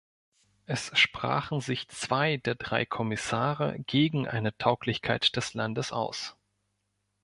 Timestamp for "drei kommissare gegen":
2.55-4.27